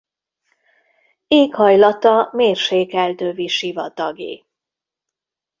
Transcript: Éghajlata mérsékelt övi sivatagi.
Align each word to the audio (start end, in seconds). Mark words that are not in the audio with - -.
Éghajlata 1.27 2.29
mérsékelt 2.33 3.21
övi 3.21 3.47
sivatagi. 3.47 4.45